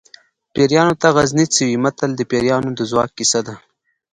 [0.53, 3.55] پیریانو ته غزني څه وي متل د پیریانو د ځواک کیسه ده